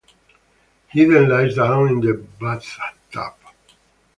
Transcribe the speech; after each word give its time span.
He 0.89 1.05
then 1.05 1.29
lies 1.29 1.53
down 1.57 1.89
in 1.89 1.99
the 2.01 2.13
bathtub. 2.39 3.35